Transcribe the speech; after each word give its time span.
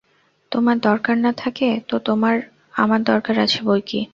তোমার 0.51 0.77
দরকার 0.79 1.15
না 1.17 1.31
থাকে 1.33 1.67
তো 1.89 1.95
আমার 2.73 2.99
দরকার 3.03 3.35
আছে 3.39 3.59
বৈকি। 3.63 3.99